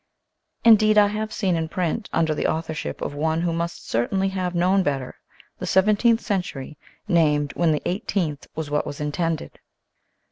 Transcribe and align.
Indeed 0.65 0.97
I 0.97 1.09
have 1.09 1.31
seen 1.31 1.55
in 1.55 1.69
print, 1.69 2.09
under 2.11 2.33
the 2.33 2.47
authorship 2.47 3.01
of 3.03 3.13
one 3.13 3.41
who 3.41 3.53
must 3.53 3.87
certainly 3.87 4.29
have 4.29 4.55
known 4.55 4.81
better, 4.81 5.13
the 5.59 5.67
seventeenth 5.67 6.21
century 6.21 6.75
named 7.07 7.53
when 7.53 7.71
the 7.71 7.83
eighteenth 7.85 8.47
was 8.55 8.71
what 8.71 8.87
was 8.87 8.99
intended. 8.99 9.59